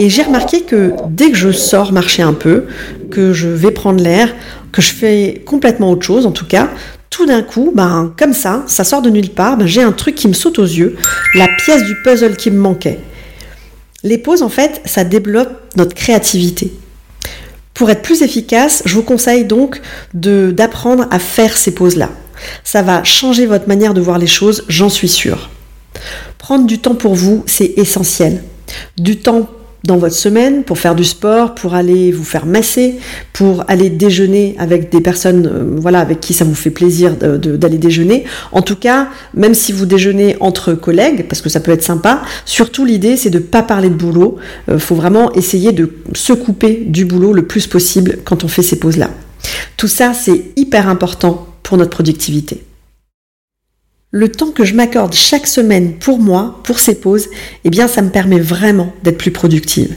Et 0.00 0.10
j'ai 0.10 0.24
remarqué 0.24 0.62
que 0.62 0.94
dès 1.10 1.30
que 1.30 1.36
je 1.36 1.52
sors 1.52 1.92
marcher 1.92 2.22
un 2.22 2.32
peu, 2.32 2.64
que 3.12 3.32
je 3.32 3.46
vais 3.46 3.70
prendre 3.70 4.02
l'air, 4.02 4.34
que 4.72 4.82
je 4.82 4.90
fais 4.90 5.44
complètement 5.46 5.92
autre 5.92 6.04
chose 6.04 6.26
en 6.26 6.32
tout 6.32 6.46
cas, 6.46 6.70
tout 7.10 7.26
d'un 7.26 7.42
coup, 7.42 7.70
ben 7.72 8.12
comme 8.18 8.32
ça, 8.32 8.64
ça 8.66 8.82
sort 8.82 9.00
de 9.00 9.10
nulle 9.10 9.30
part, 9.30 9.58
ben, 9.58 9.68
j'ai 9.68 9.82
un 9.82 9.92
truc 9.92 10.16
qui 10.16 10.26
me 10.26 10.32
saute 10.32 10.58
aux 10.58 10.64
yeux, 10.64 10.96
la 11.36 11.46
pièce 11.46 11.84
du 11.84 11.94
puzzle 12.02 12.34
qui 12.34 12.50
me 12.50 12.58
manquait. 12.58 12.98
Les 14.02 14.18
pauses 14.18 14.42
en 14.42 14.48
fait, 14.48 14.80
ça 14.86 15.04
développe 15.04 15.52
notre 15.76 15.94
créativité. 15.94 16.72
Pour 17.74 17.90
être 17.90 18.02
plus 18.02 18.22
efficace, 18.22 18.82
je 18.86 18.94
vous 18.94 19.02
conseille 19.02 19.44
donc 19.44 19.80
d'apprendre 20.14 21.06
à 21.10 21.18
faire 21.18 21.56
ces 21.56 21.74
pauses-là. 21.74 22.10
Ça 22.62 22.82
va 22.82 23.04
changer 23.04 23.46
votre 23.46 23.68
manière 23.68 23.94
de 23.94 24.00
voir 24.00 24.18
les 24.18 24.26
choses, 24.26 24.64
j'en 24.68 24.88
suis 24.88 25.08
sûre. 25.08 25.50
Prendre 26.38 26.66
du 26.66 26.78
temps 26.78 26.94
pour 26.94 27.14
vous, 27.14 27.42
c'est 27.46 27.74
essentiel. 27.76 28.42
Du 28.96 29.18
temps 29.18 29.48
dans 29.84 29.98
votre 29.98 30.14
semaine 30.14 30.64
pour 30.64 30.78
faire 30.78 30.94
du 30.94 31.04
sport, 31.04 31.54
pour 31.54 31.74
aller 31.74 32.10
vous 32.10 32.24
faire 32.24 32.46
masser, 32.46 32.96
pour 33.32 33.64
aller 33.68 33.90
déjeuner 33.90 34.56
avec 34.58 34.90
des 34.90 35.00
personnes 35.00 35.46
euh, 35.46 35.76
voilà, 35.76 36.00
avec 36.00 36.20
qui 36.20 36.32
ça 36.32 36.44
vous 36.44 36.54
fait 36.54 36.70
plaisir 36.70 37.14
d'aller 37.16 37.78
déjeuner. 37.78 38.24
En 38.52 38.62
tout 38.62 38.76
cas, 38.76 39.08
même 39.34 39.54
si 39.54 39.72
vous 39.72 39.86
déjeunez 39.86 40.36
entre 40.40 40.72
collègues, 40.72 41.26
parce 41.28 41.42
que 41.42 41.48
ça 41.48 41.60
peut 41.60 41.72
être 41.72 41.82
sympa, 41.82 42.22
surtout 42.44 42.84
l'idée 42.84 43.16
c'est 43.16 43.30
de 43.30 43.38
ne 43.38 43.44
pas 43.44 43.62
parler 43.62 43.90
de 43.90 43.94
boulot. 43.94 44.36
Il 44.68 44.74
euh, 44.74 44.78
faut 44.78 44.94
vraiment 44.94 45.32
essayer 45.32 45.72
de 45.72 45.90
se 46.14 46.32
couper 46.32 46.84
du 46.86 47.04
boulot 47.04 47.32
le 47.32 47.46
plus 47.46 47.66
possible 47.66 48.18
quand 48.24 48.44
on 48.44 48.48
fait 48.48 48.62
ces 48.62 48.78
pauses-là. 48.78 49.10
Tout 49.76 49.88
ça, 49.88 50.14
c'est 50.14 50.52
hyper 50.56 50.88
important 50.88 51.46
pour 51.62 51.76
notre 51.76 51.90
productivité 51.90 52.62
le 54.14 54.28
temps 54.28 54.52
que 54.52 54.64
je 54.64 54.74
m'accorde 54.74 55.12
chaque 55.12 55.48
semaine 55.48 55.94
pour 55.94 56.20
moi, 56.20 56.60
pour 56.62 56.78
ces 56.78 56.94
pauses, 56.94 57.26
eh 57.64 57.70
bien 57.70 57.88
ça 57.88 58.00
me 58.00 58.10
permet 58.10 58.38
vraiment 58.38 58.94
d'être 59.02 59.18
plus 59.18 59.32
productive. 59.32 59.96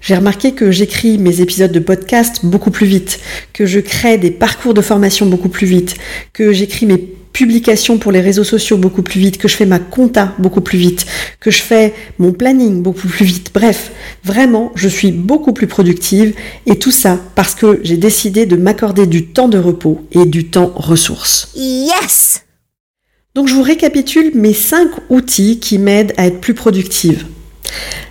J'ai 0.00 0.16
remarqué 0.16 0.52
que 0.52 0.72
j'écris 0.72 1.18
mes 1.18 1.40
épisodes 1.40 1.70
de 1.70 1.78
podcast 1.78 2.40
beaucoup 2.42 2.72
plus 2.72 2.88
vite, 2.88 3.20
que 3.52 3.64
je 3.64 3.78
crée 3.78 4.18
des 4.18 4.32
parcours 4.32 4.74
de 4.74 4.80
formation 4.80 5.26
beaucoup 5.26 5.48
plus 5.48 5.68
vite, 5.68 5.94
que 6.32 6.52
j'écris 6.52 6.86
mes 6.86 6.98
publications 6.98 7.96
pour 7.98 8.10
les 8.10 8.20
réseaux 8.20 8.42
sociaux 8.42 8.76
beaucoup 8.76 9.02
plus 9.02 9.20
vite, 9.20 9.38
que 9.38 9.46
je 9.46 9.54
fais 9.54 9.66
ma 9.66 9.78
compta 9.78 10.34
beaucoup 10.40 10.60
plus 10.60 10.78
vite, 10.78 11.06
que 11.38 11.52
je 11.52 11.62
fais 11.62 11.94
mon 12.18 12.32
planning 12.32 12.82
beaucoup 12.82 13.06
plus 13.06 13.24
vite. 13.24 13.52
Bref, 13.54 13.92
vraiment, 14.24 14.72
je 14.74 14.88
suis 14.88 15.12
beaucoup 15.12 15.52
plus 15.52 15.68
productive 15.68 16.34
et 16.66 16.76
tout 16.76 16.90
ça 16.90 17.20
parce 17.36 17.54
que 17.54 17.78
j'ai 17.84 17.98
décidé 17.98 18.46
de 18.46 18.56
m'accorder 18.56 19.06
du 19.06 19.26
temps 19.26 19.48
de 19.48 19.58
repos 19.58 20.04
et 20.10 20.24
du 20.24 20.46
temps 20.46 20.72
ressources. 20.74 21.52
Yes 21.54 22.43
donc 23.34 23.48
je 23.48 23.54
vous 23.54 23.62
récapitule 23.62 24.30
mes 24.34 24.52
cinq 24.52 24.90
outils 25.10 25.58
qui 25.58 25.78
m'aident 25.78 26.12
à 26.16 26.26
être 26.26 26.40
plus 26.40 26.54
productive. 26.54 27.26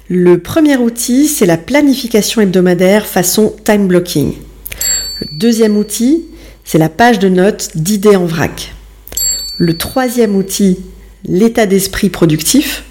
Le 0.10 0.38
premier 0.40 0.76
outil, 0.76 1.28
c'est 1.28 1.46
la 1.46 1.56
planification 1.56 2.42
hebdomadaire 2.42 3.06
façon 3.06 3.56
time 3.64 3.88
blocking. 3.88 4.34
Le 5.22 5.28
deuxième 5.32 5.78
outil, 5.78 6.26
c'est 6.66 6.78
la 6.78 6.90
page 6.90 7.20
de 7.20 7.30
notes 7.30 7.70
d'idées 7.76 8.18
en 8.18 8.26
vrac. 8.26 8.74
Le 9.58 9.78
troisième 9.78 10.36
outil, 10.36 10.80
l'état 11.24 11.68
d'esprit 11.68 12.10
productif. 12.10 12.84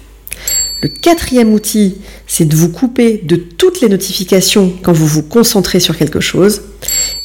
Le 0.81 0.89
quatrième 0.89 1.53
outil, 1.53 1.97
c'est 2.25 2.45
de 2.45 2.55
vous 2.55 2.69
couper 2.69 3.21
de 3.23 3.35
toutes 3.35 3.79
les 3.81 3.89
notifications 3.89 4.73
quand 4.81 4.91
vous 4.91 5.07
vous 5.07 5.23
concentrez 5.23 5.79
sur 5.79 5.95
quelque 5.95 6.19
chose. 6.19 6.63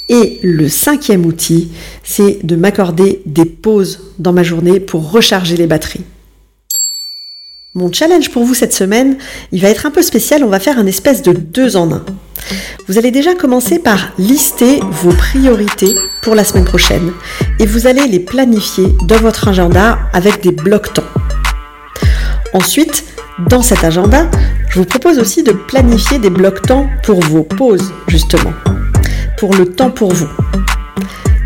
Et 0.08 0.38
le 0.42 0.68
cinquième 0.68 1.26
outil, 1.26 1.68
c'est 2.02 2.38
de 2.42 2.56
m'accorder 2.56 3.20
des 3.26 3.44
pauses 3.44 4.14
dans 4.18 4.32
ma 4.32 4.42
journée 4.42 4.80
pour 4.80 5.10
recharger 5.10 5.56
les 5.56 5.66
batteries. 5.66 6.04
Mon 7.74 7.92
challenge 7.92 8.30
pour 8.30 8.44
vous 8.44 8.54
cette 8.54 8.72
semaine, 8.72 9.18
il 9.52 9.60
va 9.60 9.68
être 9.68 9.84
un 9.84 9.90
peu 9.90 10.02
spécial, 10.02 10.42
on 10.42 10.48
va 10.48 10.58
faire 10.58 10.78
un 10.78 10.86
espèce 10.86 11.22
de 11.22 11.32
deux 11.32 11.76
en 11.76 11.92
un. 11.92 12.04
Vous 12.88 12.96
allez 12.96 13.10
déjà 13.10 13.34
commencer 13.34 13.78
par 13.78 14.12
lister 14.18 14.80
vos 14.90 15.12
priorités 15.12 15.94
pour 16.22 16.34
la 16.34 16.44
semaine 16.44 16.64
prochaine 16.64 17.12
et 17.60 17.66
vous 17.66 17.86
allez 17.86 18.06
les 18.08 18.20
planifier 18.20 18.86
dans 19.04 19.18
votre 19.18 19.48
agenda 19.48 19.98
avec 20.14 20.42
des 20.42 20.52
blocs 20.52 20.94
temps. 20.94 21.04
Ensuite, 22.54 23.04
dans 23.50 23.62
cet 23.62 23.84
agenda, 23.84 24.28
je 24.70 24.78
vous 24.80 24.86
propose 24.86 25.18
aussi 25.18 25.42
de 25.42 25.52
planifier 25.52 26.18
des 26.18 26.30
blocs 26.30 26.62
temps 26.62 26.88
pour 27.04 27.20
vos 27.20 27.44
pauses, 27.44 27.92
justement 28.08 28.54
pour 29.38 29.54
le 29.54 29.66
temps 29.66 29.90
pour 29.90 30.12
vous. 30.12 30.28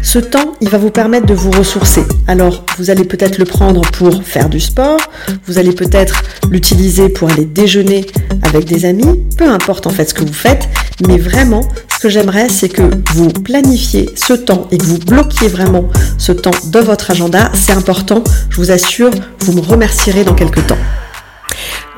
Ce 0.03 0.19
temps, 0.19 0.55
il 0.61 0.69
va 0.69 0.79
vous 0.79 0.91
permettre 0.91 1.27
de 1.27 1.35
vous 1.35 1.51
ressourcer. 1.51 2.03
Alors, 2.27 2.65
vous 2.79 2.91
allez 2.91 3.05
peut-être 3.05 3.39
le 3.39 3.45
prendre 3.45 3.83
pour 3.93 4.25
faire 4.25 4.49
du 4.49 4.61
sport, 4.61 4.99
vous 5.47 5.59
allez 5.59 5.73
peut-être 5.73 6.23
l'utiliser 6.51 7.09
pour 7.09 7.31
aller 7.31 7.45
déjeuner 7.45 8.07
avec 8.43 8.65
des 8.65 8.85
amis, 8.85 9.21
peu 9.39 9.49
importe 9.49 9.87
en 9.87 9.91
fait 9.91 10.09
ce 10.09 10.15
que 10.15 10.25
vous 10.25 10.33
faites, 10.33 10.69
mais 11.07 11.19
vraiment, 11.19 11.63
ce 11.95 12.01
que 12.01 12.09
j'aimerais, 12.09 12.49
c'est 12.49 12.69
que 12.69 12.91
vous 13.15 13.29
planifiez 13.29 14.11
ce 14.17 14.33
temps 14.33 14.67
et 14.71 14.79
que 14.79 14.85
vous 14.85 14.99
bloquiez 14.99 15.49
vraiment 15.49 15.89
ce 16.19 16.33
temps 16.33 16.51
dans 16.65 16.83
votre 16.83 17.11
agenda. 17.11 17.53
C'est 17.55 17.73
important, 17.73 18.25
je 18.51 18.57
vous 18.57 18.71
assure, 18.71 19.11
vous 19.41 19.53
me 19.53 19.61
remercierez 19.61 20.25
dans 20.25 20.35
quelques 20.35 20.67
temps. 20.67 20.79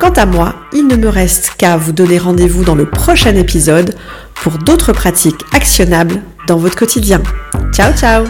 Quant 0.05 0.21
à 0.21 0.27
moi, 0.27 0.53
il 0.71 0.85
ne 0.85 0.97
me 0.97 1.09
reste 1.09 1.53
qu'à 1.57 1.77
vous 1.77 1.91
donner 1.91 2.19
rendez-vous 2.19 2.63
dans 2.63 2.75
le 2.75 2.87
prochain 2.87 3.35
épisode 3.35 3.95
pour 4.35 4.59
d'autres 4.59 4.93
pratiques 4.93 5.43
actionnables 5.51 6.21
dans 6.47 6.57
votre 6.57 6.75
quotidien. 6.75 7.23
Ciao 7.73 7.91
ciao 7.91 8.25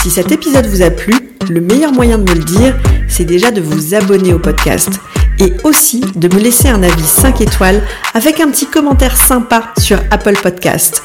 Si 0.00 0.08
cet 0.08 0.30
épisode 0.30 0.66
vous 0.66 0.82
a 0.82 0.90
plu, 0.90 1.14
le 1.50 1.60
meilleur 1.60 1.90
moyen 1.90 2.18
de 2.18 2.30
me 2.30 2.36
le 2.36 2.44
dire, 2.44 2.76
c'est 3.08 3.24
déjà 3.24 3.50
de 3.50 3.60
vous 3.60 3.96
abonner 3.96 4.32
au 4.32 4.38
podcast 4.38 5.00
et 5.40 5.52
aussi 5.64 6.00
de 6.14 6.32
me 6.32 6.40
laisser 6.40 6.68
un 6.68 6.84
avis 6.84 7.02
5 7.02 7.40
étoiles 7.40 7.82
avec 8.14 8.38
un 8.38 8.48
petit 8.48 8.66
commentaire 8.66 9.16
sympa 9.16 9.72
sur 9.80 9.98
Apple 10.12 10.38
Podcast. 10.40 11.02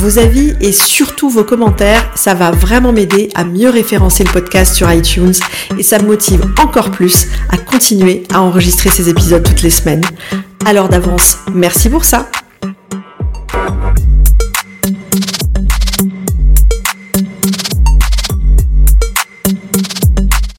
Vos 0.00 0.18
avis 0.18 0.54
et 0.62 0.72
surtout 0.72 1.28
vos 1.28 1.44
commentaires, 1.44 2.10
ça 2.14 2.32
va 2.32 2.52
vraiment 2.52 2.90
m'aider 2.90 3.28
à 3.34 3.44
mieux 3.44 3.68
référencer 3.68 4.24
le 4.24 4.32
podcast 4.32 4.74
sur 4.74 4.90
iTunes 4.90 5.34
et 5.76 5.82
ça 5.82 5.98
me 5.98 6.06
motive 6.06 6.42
encore 6.58 6.90
plus 6.90 7.26
à 7.50 7.58
continuer 7.58 8.22
à 8.32 8.40
enregistrer 8.40 8.88
ces 8.88 9.10
épisodes 9.10 9.42
toutes 9.42 9.60
les 9.60 9.68
semaines. 9.68 10.00
Alors 10.64 10.88
d'avance, 10.88 11.36
merci 11.52 11.90
pour 11.90 12.06
ça. 12.06 12.30